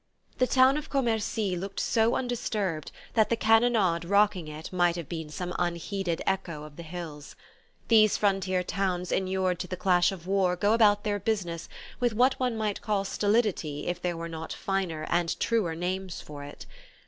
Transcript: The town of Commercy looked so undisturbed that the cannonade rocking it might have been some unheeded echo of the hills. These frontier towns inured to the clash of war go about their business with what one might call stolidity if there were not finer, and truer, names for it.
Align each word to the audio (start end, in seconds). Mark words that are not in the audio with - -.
The 0.39 0.47
town 0.47 0.77
of 0.77 0.89
Commercy 0.89 1.55
looked 1.55 1.79
so 1.79 2.15
undisturbed 2.15 2.91
that 3.13 3.29
the 3.29 3.35
cannonade 3.35 4.03
rocking 4.03 4.47
it 4.47 4.73
might 4.73 4.95
have 4.95 5.07
been 5.07 5.29
some 5.29 5.53
unheeded 5.59 6.23
echo 6.25 6.63
of 6.63 6.75
the 6.75 6.81
hills. 6.81 7.35
These 7.87 8.17
frontier 8.17 8.63
towns 8.63 9.11
inured 9.11 9.59
to 9.59 9.67
the 9.67 9.77
clash 9.77 10.11
of 10.11 10.25
war 10.25 10.55
go 10.55 10.73
about 10.73 11.03
their 11.03 11.19
business 11.19 11.69
with 11.99 12.15
what 12.15 12.39
one 12.39 12.57
might 12.57 12.81
call 12.81 13.05
stolidity 13.05 13.85
if 13.85 14.01
there 14.01 14.17
were 14.17 14.27
not 14.27 14.51
finer, 14.51 15.05
and 15.07 15.39
truer, 15.39 15.75
names 15.75 16.19
for 16.19 16.43
it. 16.43 16.65